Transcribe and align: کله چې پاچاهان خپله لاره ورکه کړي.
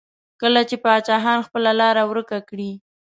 کله 0.41 0.61
چې 0.69 0.75
پاچاهان 0.83 1.39
خپله 1.47 1.71
لاره 1.79 2.03
ورکه 2.09 2.37
کړي. 2.49 2.71